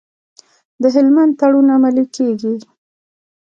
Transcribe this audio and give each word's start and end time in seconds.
د 0.81 0.83
هلمند 0.95 1.31
تړون 1.39 1.67
عملي 1.75 2.05
کیږي؟ 2.15 2.53